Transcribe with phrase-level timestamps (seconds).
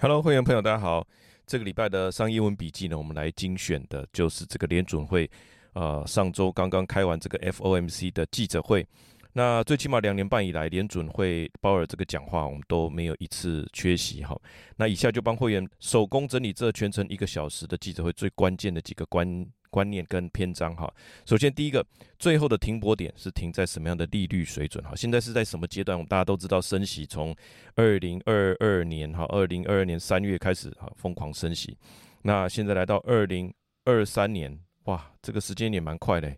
[0.00, 1.04] Hello，会员朋友，大家好。
[1.44, 5.28] 这个礼拜的商业文笔记呢，我们来精选的就是这个联准会，
[5.72, 8.86] 呃，上周刚刚开完这个 FOMC 的记者会。
[9.32, 14.40] 那最起码两年半以来，联准会鲍尔这个讲话，我们都没有一次缺席哈。
[14.76, 19.44] 那以下就帮会员手工整理这全程一个小时的记者会最关键的几个关。
[19.70, 20.92] 观念跟篇章哈，
[21.24, 21.84] 首先第一个，
[22.18, 24.94] 最后的停泊点是停在什么样的利率水准哈？
[24.96, 25.96] 现在是在什么阶段？
[25.96, 27.34] 我们大家都知道，升息从
[27.74, 31.76] 二零二二年哈，二零二二年三月开始哈，疯狂升息。
[32.22, 33.52] 那现在来到二零
[33.84, 36.34] 二三年，哇，这个时间也蛮快的，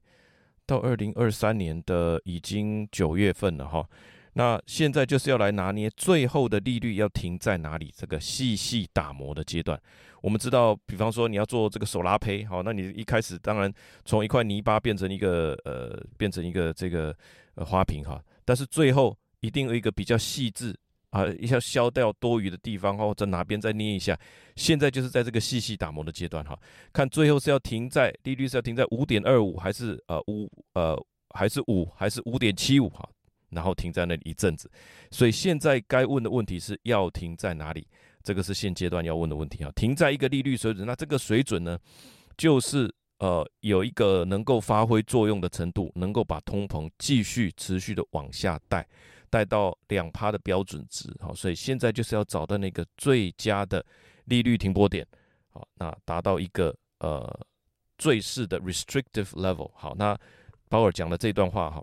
[0.66, 3.88] 到二零二三年的已经九月份了哈。
[4.34, 9.80] 那现在就是要来拿捏最后的利率要停在哪里，这个细细打磨的阶段。
[10.23, 13.73] 我们知道，比方说你要做这个手拉胚，好，那你一开始当然
[14.05, 17.16] 从一块泥巴变成一个呃，变成一个这个
[17.57, 24.19] 花瓶哈，但是最后一定有一个比较细致啊，要削掉多余的地方或者哪边再捏一下。
[24.57, 26.57] 现在就是在这个细细打磨的阶段哈，
[26.93, 30.95] 看最后是要停在利率是要停在五点二五还是呃五呃
[31.30, 33.09] 还是五还是五点七五哈，
[33.51, 34.70] 然后停在那里一阵子。
[35.10, 37.87] 所以现在该问的问题是要停在哪里？
[38.23, 41.78] 这个是现阶段要问的问题啊，停在一个利率水准，那这个水准呢，
[42.37, 48.87] 就是呃有一个能够发挥作用的程度，能够把通膨继续持续的往下带，
[49.30, 53.82] 带到两趴的标准值，好，所以现在就是要找到那个最佳的
[54.26, 55.06] 利率停泊点，
[55.48, 57.46] 好，那达到一个呃
[57.96, 60.15] 最适的 restrictive level，好，那
[60.68, 61.82] 鲍尔讲的这段话哈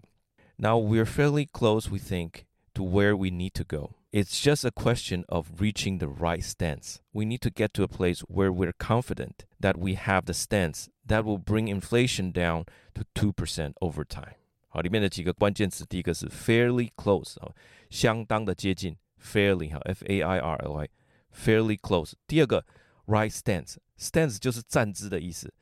[0.57, 2.45] ，Now we're fairly close, we think,
[2.75, 3.95] to where we need to go.
[4.13, 7.01] It's just a question of reaching the right stance.
[7.13, 10.89] We need to get to a place where we're confident that we have the stance
[11.07, 14.37] that will bring inflation down to 2% over time.
[14.69, 17.53] 好，里面的几个关键词，第一个是 fairly close 啊，
[17.91, 22.13] 相当的接近，fairly 哈，f a i r l y，fairly close。
[22.27, 22.65] 第二个
[23.07, 25.53] right stance，stance 就是站姿的意思。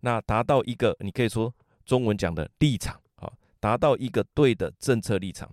[0.00, 1.52] 那达到一个，你可以说
[1.84, 3.03] 中文讲的立场啊，
[3.64, 5.50] 达到一个对的政策立场。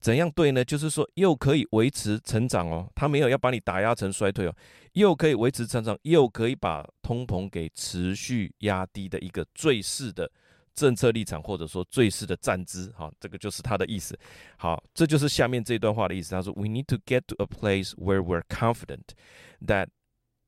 [0.00, 0.62] 怎样对呢？
[0.62, 4.54] 就是说，又可以维持成长哦，它没有要把你打压成衰退哦，
[4.92, 10.30] 又可以维持成长，又可以把通膨给持续压低的一个最适的
[10.74, 14.14] 政策立场，或者说最适的站姿，哈，这个就是他的意思。
[14.58, 16.32] 好，这就是下面这段话的意思。
[16.32, 19.14] 他说：“We need to get to a place where we're confident
[19.66, 19.88] that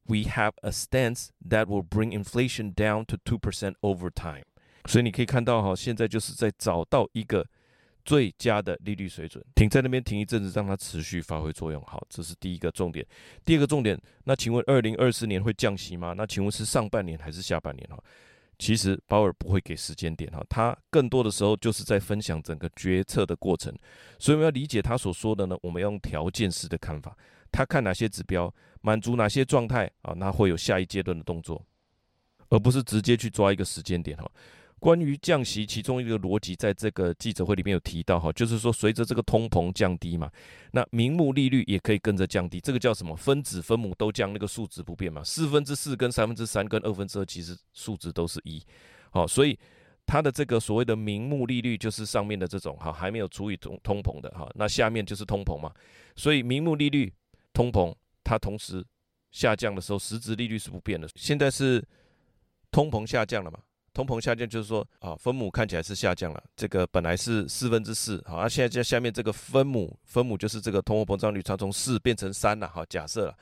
[0.04, 4.44] we have a stance that will bring inflation down to two percent over time。”
[4.85, 7.45] 所以你可以看到，哈，现在就是在找到一个。
[8.03, 11.79] 最佳的利率水准，停在那边停一阵子，让它持续发挥作用。
[11.83, 13.05] 好，这是第一个重点。
[13.45, 16.15] 第二个重点，那请问二零二四年会降息吗？
[16.17, 17.87] 那请问是上半年还是下半年？
[17.91, 18.03] 哈，
[18.57, 20.27] 其实鲍尔不会给时间点。
[20.31, 23.71] 哈，他更多的时候就是在分享整个决策的过程。
[24.17, 27.15] 所以我们要理解他所说的呢，我们要用条件式的看法。
[27.51, 31.63] 他看哪些指标满足哪些状态啊，那会有下一阶段的动作，
[32.49, 34.17] 而不是直接去抓一个时间点。
[34.17, 34.27] 哈。
[34.81, 40.27] 关于降息，其中一个逻辑在这个记者会里面有提到哈，就是说随着这个通膨降低嘛，
[40.71, 43.15] 那名目利率也可以跟着降低，这个叫什么？
[43.15, 45.23] 分子分母都降，那个数值不变嘛。
[45.23, 48.59] 四分之四跟三分之三跟二分之二其实数值都是一，
[49.11, 49.55] 好，所以
[50.07, 55.71] 它的这个所谓的名目利率就是上面的这种哈，还没有除以通通膨的哈，那下面就是通膨嘛，
[56.15, 57.13] 所以名目利率
[57.53, 57.93] 通膨
[58.23, 58.83] 它同时
[59.29, 61.07] 下降的时候，实质利率是不变的。
[61.13, 61.87] 现在是
[62.71, 63.59] 通膨下降了嘛？
[63.93, 66.43] 通膨下降就是说啊，分母看起来是下降了。
[66.55, 73.37] 这个本来是四分之四，好，那现在在下面这个分母，分母就是这个通货膨胀率，它从四变成三了，好，假设了，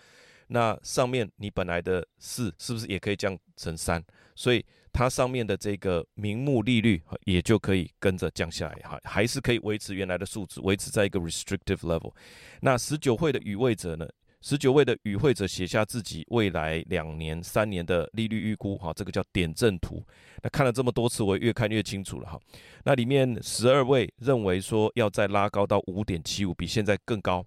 [0.47, 4.03] 那上面你本来的四是不是也可以降成三？
[4.35, 12.11] 所以它上面的这个名目利率也就可以跟着降下来，哈，还是可以维持原来的数字，维持在一个 restrictive level。
[12.59, 14.07] 那十九会的与会者呢？
[14.41, 20.01] 十九位的与会者写下自己未来两年、三年的利率预估，哈，这个叫点阵图。
[20.41, 22.39] 那看了这么多次，我越看越清楚了，哈。
[22.85, 27.45] 那里面十二位认为说要再拉高到五点七五，比现在更高。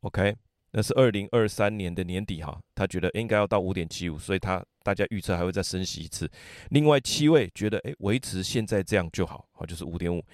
[0.00, 0.34] OK，
[0.70, 6.26] 那是二零二三年的年底，哈，他觉得应该要到五点七五，所以他大家预测还会再升息一次。
[6.70, 10.24] 另外七位觉得，诶，维持现在这样就好，好，就是五点五。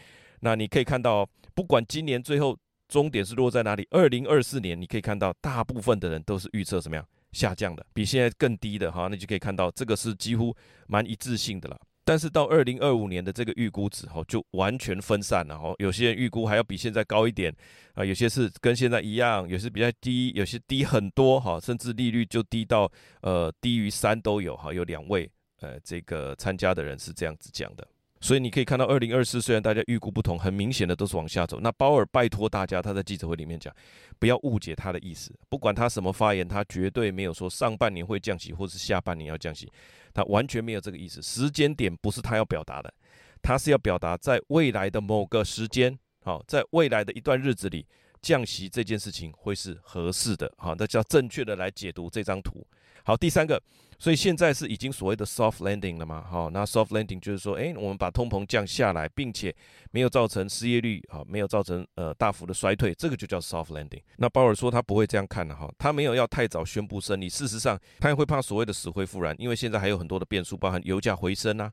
[0.40, 2.56] 那你可以看到，不管今年最后。
[2.88, 3.86] 终点是落在哪里？
[3.90, 10.56] 二零二四年，你可以看到大部分的人都是预测什么样下降的，比现在更低的哈，那就可以看到这个是几乎
[10.86, 11.78] 蛮一致性的了。
[12.04, 15.74] 但是到二零二五年的这个预估值哈，就完全分散了哈。
[15.76, 17.54] 有些人预估还要比现在高一点
[17.92, 24.72] 啊，有些是跟现在一样，有些比较低，有些低很多哈，甚至利率就低到呃低于三都有哈。
[24.72, 25.30] 有两位
[25.60, 27.86] 呃这个参加的人是这样子讲的。
[28.20, 31.60] 所以你可以看到，二零二四虽然大家预估不同，很明显的都是往下走。
[31.60, 33.72] 那鲍尔拜托大家，他在记者会里面讲，
[34.18, 35.32] 不要误解他的意思。
[35.48, 39.70] 不管他什么发言，他绝对没有说上半年会降息，或是下半年要降息，
[40.12, 41.22] 他完全没有这个意思。
[41.22, 42.92] 时间点不是他要表达的，
[43.40, 47.86] 他是要表达在未来的某个时间，好，在未来的一段日子里。
[48.20, 52.66] 降息这件事情会是合适的，好，那叫正确的来解读这张图。
[53.04, 53.58] 好，第三个，
[53.98, 56.22] 所以现在是已经所谓的 soft landing 了吗？
[56.28, 59.54] 好，那 soft landing 就是说，诶，我们把通膨降下来，并且
[59.92, 64.02] 没有造成失业率，好，没有造成呃大幅的衰退，这个就叫 soft landing。
[64.18, 67.30] 那鲍尔说他不会这样看的，哈，他没有要太早宣布胜利。
[67.30, 71.72] 事实上，他也会怕所谓的死灰复燃，因为现在还有很多的变数，包含油价回升啊。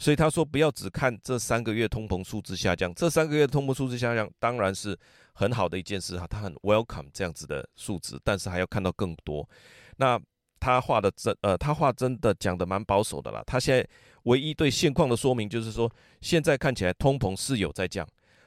[0.00, 4.98] 所以他说不要只看这三个月通膨数字下降，这三个月通膨数字下降当然是。
[5.32, 9.48] 很好的一件事哈，他很 welcome 这样子的数值，但是还要看到更多。
[9.96, 10.20] 那
[10.60, 13.42] 他画的真呃，他画真的讲的蛮保守的啦。
[13.46, 13.88] 他现在
[14.24, 15.90] 唯一对现况的说明就是说，
[16.20, 18.06] 现在看起来通膨是有在降，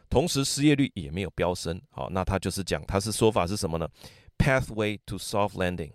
[0.10, 1.82] 同时失业率也没有飙升。
[1.90, 3.90] 好，那他就是讲他是说法是什么呢
[4.38, 5.92] ？Pathway to soft landing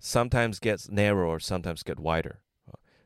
[0.00, 2.36] sometimes gets narrower, sometimes get wider。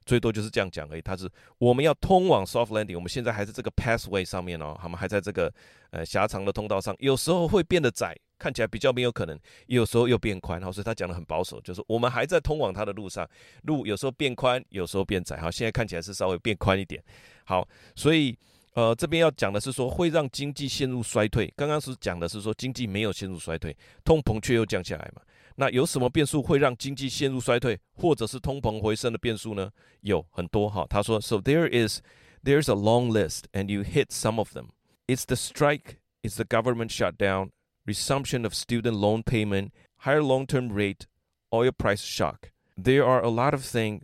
[0.07, 1.03] 最多就是这样讲而已。
[1.03, 5.53] 它是我们要通往 soft landing，我们现在还是这个 pathway 上面哦，他们还在这个
[5.91, 9.37] 呃狭长的通道上，有时候会变得窄，看起来比较没有可能；
[9.67, 10.61] 有时候又变宽。
[10.61, 13.29] 好，所以他讲的很保守，就是我们还在通往它的路上，
[13.63, 15.37] 路有时候变宽，有时候变窄。
[15.37, 17.03] 好，现在看起来是稍微变宽一点。
[17.45, 18.37] 好，所以
[18.75, 21.53] 呃这边要讲的是说会让经济陷入衰退。
[21.57, 25.23] 刚刚是讲的是说经济没有陷入衰退，通膨却又降下来嘛。
[25.60, 29.72] 那有什么变数会让经济陷入衰退，或者是通膨回升的变数呢？
[30.02, 30.86] 有很多哈。
[30.90, 32.02] 他说，So there is
[32.44, 34.70] there's a long list, and you hit some of them.
[35.08, 37.52] It's the strike, it's the government shutdown,
[37.86, 41.06] resumption of student loan payment, higher long-term rate,
[41.54, 42.52] oil price shock.
[42.78, 44.02] There are a lot of things.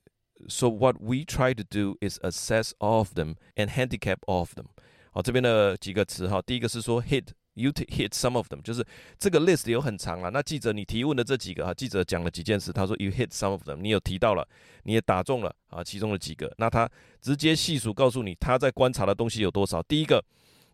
[0.48, 4.56] So what we try to do is assess all of them and handicap all of
[4.56, 4.70] them.
[5.12, 8.87] 好，这边的几个词哈，第一个是说 hit You hit some of them，就是
[9.19, 10.31] 这个 list 有很长了。
[10.31, 14.47] 那记者你提问的这几个啊，记者讲了几件事，他说 You hit some of them，你有提到了，
[14.83, 16.53] 你也打中了啊，其中的几个。
[16.59, 16.89] 那他
[17.23, 19.83] 直接细数告诉你他在观察的东西有多少。
[19.83, 20.23] 第一个，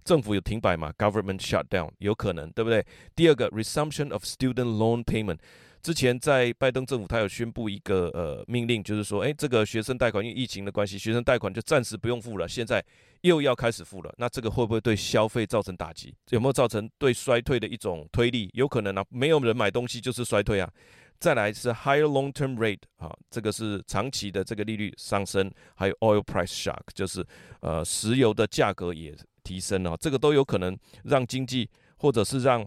[0.05, 2.85] 政府有停摆嘛？Government shutdown 有可能，对不对？
[3.15, 5.39] 第二个，resumption of student loan payment。
[5.83, 12.85] 之前在拜登政府，他有宣布一个呃命令，就是说，哎，这个学生贷款因为疫情的关系，学生贷款就暂时不用付了，现在
[13.23, 14.15] 又要开始付了。
[14.17, 16.15] 那这个会不会对消费造成打击？
[16.31, 18.49] 有没有造成对衰退的一种推力？
[18.53, 20.71] 有可能啊，没有人买东西就是衰退啊。
[21.19, 27.27] 再来是 higher long-term rate 啊，这个是长期的这个利率上升，还有 oil price shock，就是
[27.61, 29.13] 呃石油的价格也
[29.43, 32.65] 提升了，这个都有可能让经济或者是让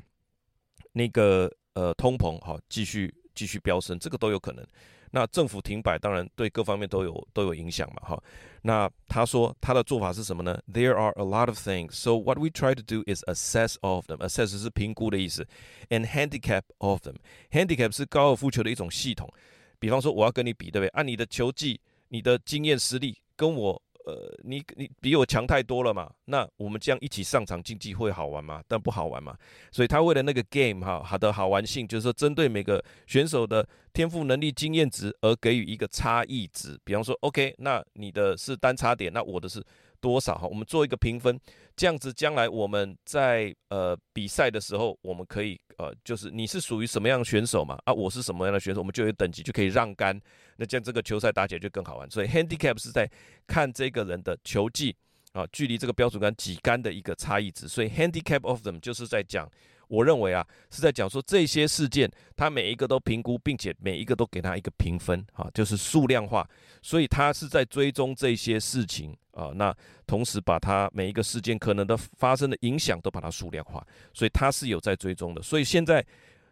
[0.91, 1.49] 那个。
[1.75, 4.65] 呃，通膨哈，继续继续飙升，这个都有可能。
[5.11, 8.21] 那政府停摆，当然对各方面都有都有影响嘛哈。
[8.63, 14.05] 那他说他的做法是什么呢？There are a lot of things, so what we try to do is assess all of
[14.07, 14.17] them.
[14.17, 15.47] Assess 是评估的意思
[15.89, 17.15] ，and handicap all of them.
[17.51, 19.31] Handicap 是高尔夫球的一种系统。
[19.79, 20.89] 比方说，我要跟你比，对不对？
[20.89, 23.81] 按你的球技、你的经验实力，跟我。
[24.05, 26.11] 呃，你你比我强太多了嘛？
[26.25, 28.63] 那我们这样一起上场竞技会好玩吗？
[28.67, 29.35] 但不好玩嘛。
[29.71, 36.79] 所以他为了那个 game 哈，好的好玩性，就是说针对每个选手的天赋、能力、经验值而给予一个差异值。
[36.83, 39.63] 比方说，OK，那你的是单差点，那我的是。
[39.99, 40.47] 多少哈？
[40.47, 41.39] 我们做一个评分，
[41.75, 47.77] 这样子将来我们在呃比赛的时候，我们可以呃就是你是属于什么样的选手嘛？
[47.85, 50.19] 啊，我是什么样的选手，我们就有等级就可以让杆，
[50.57, 52.09] 那这样这个球赛打起来就更好玩。
[52.09, 53.09] 所以 handicap 是在
[53.47, 54.95] 看这个人的球技
[55.33, 57.67] 啊，距离这个标准杆几杆的一个差异值。
[57.67, 59.49] 所以 handicap of them 就是在讲。
[59.87, 66.47] 我认为啊，是在讲说这些事件，他每一个都评估，并且每一个都给他一个评分，啊，就是数量化，
[66.81, 69.51] 所以他是在追踪这些事情啊。
[69.55, 69.75] 那
[70.07, 75.41] 同时把他每一个事件可能的发生的影响都把它数量化，所以他是有在追踪的。
[75.41, 76.05] 所以现在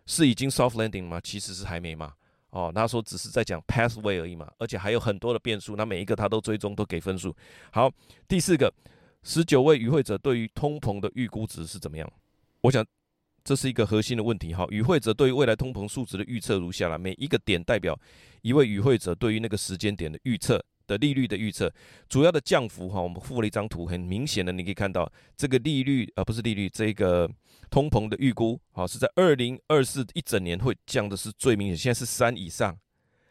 [0.06, 1.20] 是已经 soft landing 吗？
[1.24, 2.13] 其实是还没嘛。
[2.52, 7.36] 哦，他说只是在讲 pathway 而已嘛，而且还有很多的变数，那每一个他都追踪，都给分数。
[7.72, 7.92] 好，
[8.28, 8.72] 第四个，
[9.24, 12.08] 十九位与会者对于通膨的预估值是怎么样？
[12.62, 12.86] 我想。
[13.44, 14.66] 这是一个核心的问题哈。
[14.70, 18.00] 与会者对于未来通膨数值的预测如下了，每一个点代表
[18.42, 21.72] 一位与会者对于那个时间点的预测的利率的预测。
[22.08, 27.30] 主要的降幅哈，我们附了一张图，很明显的你可以看到这个利率啊不是利率，这个
[27.70, 32.78] 通膨的预估好是在二零二四一整年会降的是最明显，现在是三以上。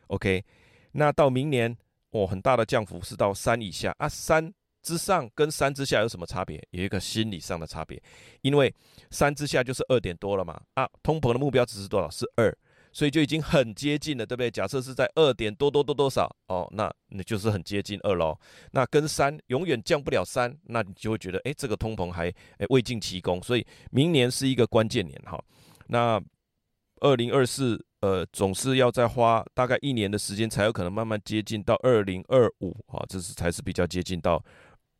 [0.08, 0.44] OK，
[0.92, 1.76] 那到明年
[2.10, 4.52] 哦，很大的降幅是到三以下啊，三。
[4.82, 6.62] 之上跟三之下有什么差别？
[6.70, 8.02] 有一个心理上的差别，
[8.40, 8.74] 因为
[9.10, 12.10] 三之下就是二点多了嘛，啊，通膨的目标值是多少？
[12.10, 12.54] 是二，
[12.92, 14.50] 所以就已经很接近了，对不对？
[14.50, 18.36] 假设是在二点多多多多少哦，那你就是很接近二喽。
[18.72, 23.42] 那跟三永远降不了三，那你就会觉得，哎，这个通膨还哎未尽其功。
[23.42, 25.42] 所以明年是一个关键年哈。
[25.86, 26.20] 那
[27.00, 34.42] 二零二四呃，总是要再花大概一年的时间，才有可能慢慢接近到二零二五啊，这是才是比较接近到。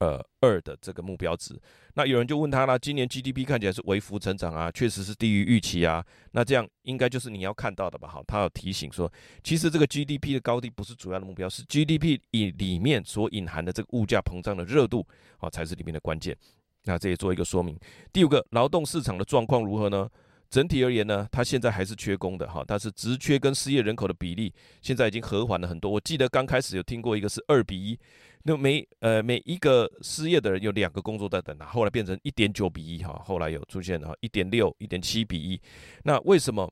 [0.02, 1.56] 呃，二的这个目标值，
[1.94, 8.08] 那有人就问他了，今年 GDP 看起来是微幅成长啊，确实是低于预期啊，那这样应该就是你要看到的吧？
[8.08, 9.08] 好，他要提醒说，
[9.44, 15.06] 其实这个 GDP 的高低不是主要的目标，是 GDP 以里面所隐含的这个物价膨胀的热度
[15.38, 16.36] 啊，才是里面的关键。
[16.82, 17.78] 那这也做一个说明。
[18.12, 20.10] 第五个，劳动市场的状况如何呢？
[20.52, 25.90] 整体而言呢，它现在还是缺工的哈，但是职缺跟失业人口的比例现在已经和缓了很多。
[25.90, 27.98] 我记得刚开始有听过一个是二比一，
[28.42, 35.58] 那每呃每一个失业的人有两个工作在等啊，后来变成一点九比一哈，后来有出现哈一点六、一点七比一。
[36.02, 36.70] 那为什么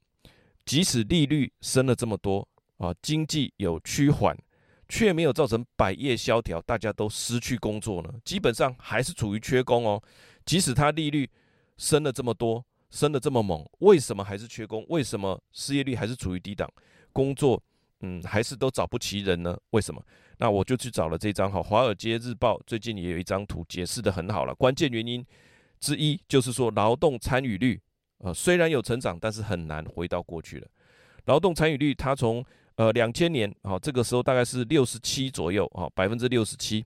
[0.66, 2.46] 即使利率升了这么多
[2.76, 4.36] 啊，经济有趋缓，
[4.90, 8.12] 却没有造成百业萧条，大家都失去工作呢？
[8.26, 10.02] 基本上还是处于缺工哦，
[10.44, 11.30] 即使它利率
[11.78, 12.62] 升了这么多。
[12.90, 14.84] 升的这么猛，为什么还是缺工？
[14.88, 16.68] 为什么失业率还是处于低档？
[17.12, 17.62] 工作，
[18.00, 19.56] 嗯，还是都找不齐人呢？
[19.70, 20.02] 为什么？
[20.38, 24.54] 那我就去找了这张哈，《华尔街日报》最近也有一张图解释的很好了。
[24.54, 25.24] 关键原因
[25.78, 27.80] 之一就是说，劳动参与率，
[28.18, 30.66] 呃，虽然有成长，但是很难回到过去了。
[31.26, 32.44] 劳动参与率，它从
[32.76, 36.84] 呃两千年啊，这个时候大概是六十七左右啊，百分之六十七，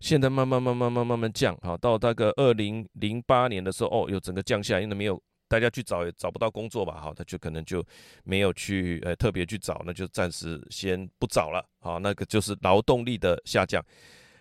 [0.00, 5.22] 现在慢慢慢慢慢慢慢降啊，到大概二零零八年的时候，哦，有整个降下来，因为没有。
[5.48, 7.84] 大家去找也找不到工作吧，好，他就可能就
[8.24, 13.84] 没有去呃特别去找，那就暂时先不找了，好，那个就是劳动力的下降，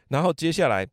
[0.10, 0.88] 然后接下来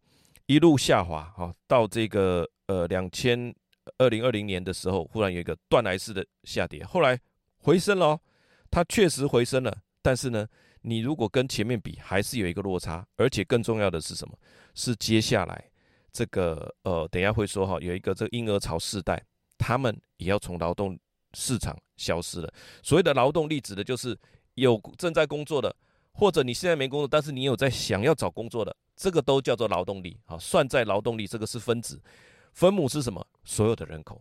[0.46, 3.54] 一路下滑，好，到这个呃两千
[3.98, 7.18] 二零二零年的时候，忽然有一个断崖式的下跌，后来
[7.58, 8.20] 回升了，
[8.70, 10.46] 它确实回升了，但是呢，
[10.82, 14.36] 你如果跟前面比，还是有一个落差，而且更重要的是什么？
[14.74, 15.70] 是接下来
[16.12, 19.22] 这个呃，等一下会说哈，有一个这个婴儿潮世代。
[19.62, 20.98] 他们也要从劳动
[21.34, 22.52] 市场消失了。
[22.82, 24.18] 所谓的劳动力，指的就是
[24.54, 25.74] 有正在工作的，
[26.12, 30.18] 或者你现在没工作，但是你有在想要找工作的，这个都叫做劳动力。
[30.26, 32.02] 好，算在劳动力，这个是分子，
[32.52, 33.24] 分母是什么？
[33.44, 34.20] 所有的人口。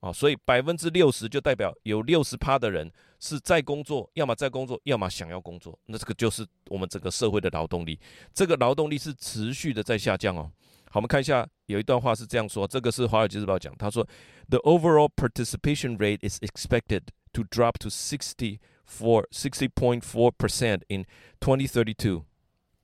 [0.00, 5.78] 啊，所以百分之六十就代表有六十趴的人是在工作，要么在工作，要么想要工作。
[5.86, 7.96] 那这个就是我们整个社会的劳动力。
[8.34, 10.50] 这个劳动力是持续的在下降哦。
[10.91, 17.01] 好，我们看一下，有一段话是这样说，这个是《华尔街日报》讲，他说：“The overall participation rate is expected
[17.33, 21.05] to drop to sixty four sixty point four percent in
[21.39, 22.25] twenty thirty two,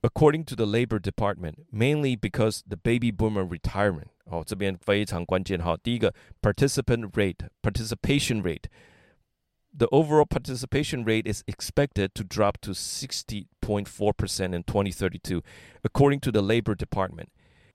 [0.02, 5.76] according to the Labor Department, mainly because the baby boomer retirement。”哦，这边非常关键哈。
[5.82, 15.42] 第一个，participant rate participation rate。The overall participation rate is expected to drop to 60.4% in 2032,
[15.82, 17.28] according to the Labor Department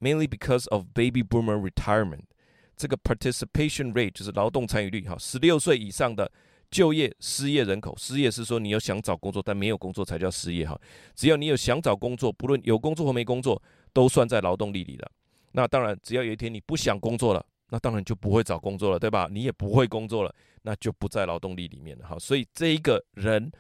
[0.05, 2.25] Mainly because of baby boomer retirement。
[2.77, 6.31] 这个 participation rate 就是劳动参与率，哈，十六岁以上的
[6.71, 10.79] 就业失业人口，失业是说你有想找工作但没有工作才叫失业，哈。
[11.15, 15.11] 只要你有想找工作，不论有工作或没工作，都算在劳动力里的。
[15.53, 19.29] 那当然，只要有一天你不想工作了，那当然就不会找工作了，对吧？
[19.31, 22.19] 你也不会工作了，那就不在劳动力里面了，哈。
[22.19, 23.51] 所以这一个人，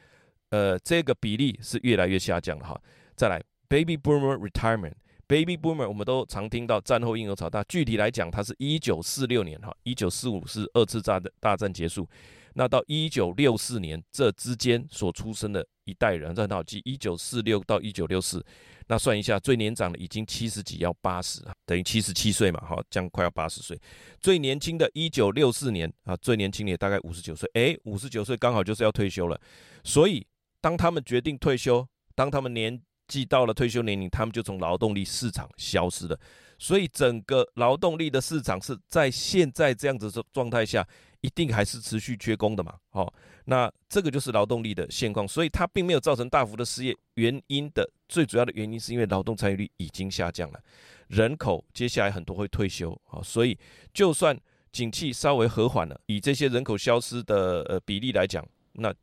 [0.50, 2.80] 呃，这个比例是越来越下降了，哈。
[3.14, 4.94] 再来，baby boomer retirement。
[5.26, 12.08] Baby Boomer，我们都常听到战后婴儿潮，但具体来讲，它是一九四六年哈，一九四五是二次大大战结束，
[12.54, 18.44] 那到一九六四年这之间所出生的一代人，很好记，一九四六到一九六四，
[18.86, 23.80] 那算一下，最年长的已经七十几，要八十，等于七十七岁嘛，哈，将快要八十岁。
[24.20, 29.40] 最年轻的，一九六四年啊，最年轻的也大概五十九岁，诶，五十九岁刚好就是要退休了。
[29.82, 30.26] 所以
[30.60, 36.18] 当他们决定退休，当他们年既到了退休年龄，他们就从劳动力市场消失了。
[36.58, 40.86] 所以整个劳动力的市场是在现在这样子的状态下，
[41.20, 42.76] 一定还是持续缺工的嘛？
[42.90, 43.12] 好，
[43.46, 45.26] 那这个就是劳动力的现况。
[45.26, 46.96] 所以它并没有造成大幅的失业。
[47.14, 50.60] 原因的最主要的原因是因为劳动参与率已经下降了，
[51.08, 53.20] 人口接下来很多会退休啊。
[53.22, 53.58] 所以
[53.92, 54.38] 就算
[54.72, 58.94] 景气稍微和缓了，以这些人口消失的呃比例来讲，那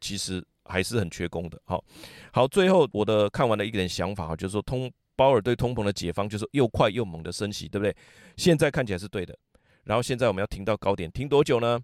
[0.00, 0.44] 其实。
[0.64, 1.84] 还是很缺工的，好，
[2.32, 7.94] 好，最后我的看完了一点想法就是说通鲍尔对通膨的解方就是又快又猛的升息，对不对？
[8.36, 9.36] 现在看起来是对的，
[9.84, 11.78] 然后现在我们要停到高点，停多久呢？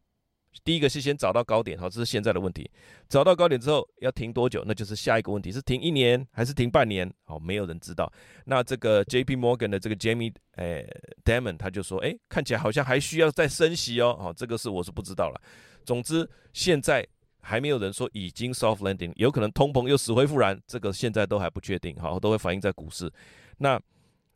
[0.65, 2.69] 第一个是先找到高点，好，这是现在的问题。
[3.09, 4.65] 找到高点之后要停多久？
[4.67, 7.09] 那就是下一个问题，是停一年还是停半年？
[7.25, 8.13] 好，没有人知道。
[8.47, 10.85] 那这个 J P Morgan 的这个 Jamie 诶
[11.25, 15.41] Damon 他就说，诶，看起来好像还需要再升息哦，好，这个是我是不知道了。
[15.85, 17.07] 总之现在。
[17.43, 23.11] 还没有人说已经 soft landing，有可能通膨又死灰复燃，这个现在都还不确定，好，都会反映在股市。
[23.59, 23.81] 那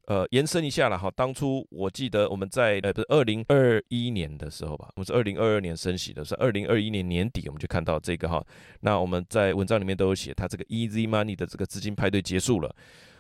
[0.07, 8.45] 呃，延伸一下了哈，当初我记得我们在呃不是二零二一年的时候吧，我们是二零二二年升息的，是二零二一年年底我们就看到这个哈。
[8.81, 12.71] 那我们在文章里面都有写，它这个 easy money 的这个资金派对结束了，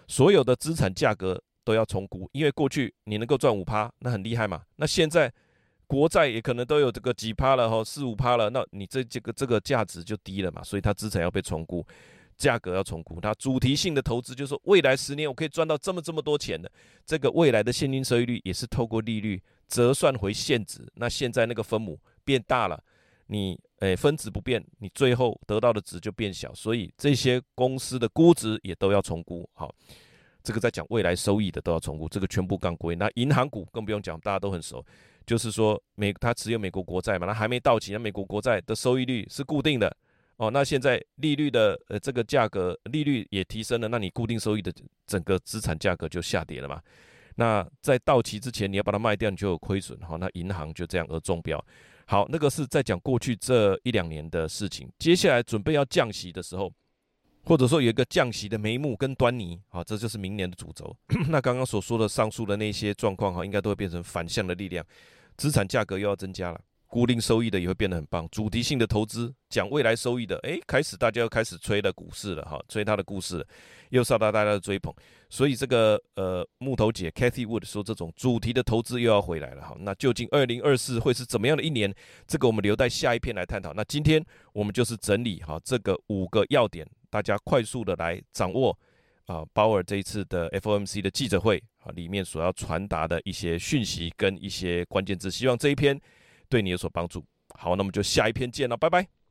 [0.08, 4.60] 所有的资产价格都要重估，因为过去你能够赚五趴，那很厉害嘛。
[4.76, 5.32] 那现在
[5.94, 11.86] 国债也可能都有这个几趴了哈，四五趴了，那你这这个这个价值就低了嘛，所以它资产要被重估。
[12.36, 16.68] 价格要重估，它主题性的投资就是说，未来十年我可以赚到这么这么多钱的，
[17.06, 20.84] 这个未来的现金收益率也是透过利率折算回现值。
[20.96, 22.82] 那现在那个分母变大了，
[23.28, 29.48] 你诶分子不变，你最后得到的值就变小，所以这些公司的估值也都要重估。
[29.52, 29.72] 好，
[30.42, 32.96] 这个在讲未来收益的都要重估，这个全部杠归。
[32.96, 34.84] 那银行股更不用讲，大家都很熟，
[35.26, 39.94] 就是说美它持有美国国债嘛，它还没到期，那美国国债的收益率是固定的。
[40.36, 44.72] 哦，那现在利率的呃这个价格利率也提升了，那你固定收益的
[45.06, 46.80] 整个资产价格就下跌了嘛？
[47.36, 50.16] 那在到期之前你要把它卖掉，你就有亏损哈。
[50.16, 51.64] 那银行就这样而中标。
[52.06, 56.70] 好，那个是在讲过去这一两年的事情，接下来准备要降息的时候，
[57.44, 60.94] 或者说有一个降息的眉目跟端倪，好，这就是明年的主轴。
[61.30, 64.84] 那刚刚所说的上述的那些状况哈，应该都会变成反向的力量，
[65.36, 66.60] 资产价格又要增加了。
[66.86, 73.44] 固定收益的也会变得很棒，主题性的投资讲未来收益的，诶，开始大家又开始吹了股市了哈，吹他的故事，
[73.88, 74.94] 又受到大家的追捧，
[75.28, 81.92] 所以这个呃木头姐 Kathy Wood 说这种主题的投资又要回来了哈，那究竟二零二四会是怎么样的一年？
[82.28, 83.72] 这个我们留待下一篇来探讨。
[83.74, 88.78] 那今天我们就是整理哈这个五个要点，大家快速的来掌握
[89.26, 96.00] 啊鲍尔这一次的 FOMC 的记者会啊里面所要传达的一些讯息跟一些关键字，希望这一篇。
[96.48, 97.24] 对你有所帮助。
[97.56, 99.23] 好，那么就下一篇见了，拜拜。